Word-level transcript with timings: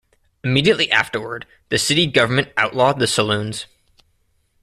Immediately 0.43 0.89
afterward, 0.89 1.45
the 1.69 1.77
city 1.77 2.07
government 2.07 2.47
outlawed 2.57 2.97
the 2.97 3.05
saloons. 3.05 3.67